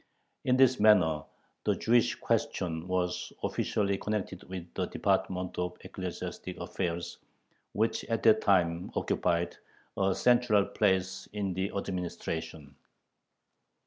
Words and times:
In 0.45 0.57
this 0.57 0.79
manner 0.79 1.25
the 1.63 1.75
Jewish 1.75 2.15
question 2.15 2.87
was 2.87 3.31
officially 3.43 3.99
connected 3.99 4.41
with 4.45 4.65
the 4.73 4.87
department 4.87 5.59
of 5.59 5.77
ecclesiastic 5.81 6.57
affairs, 6.57 7.19
which 7.73 8.03
at 8.05 8.23
that 8.23 8.41
time 8.41 8.89
occupied 8.95 9.57
a 9.95 10.15
central 10.15 10.65
place 10.65 11.27
in 11.33 11.53
the 11.53 11.69
administration. 11.77 12.75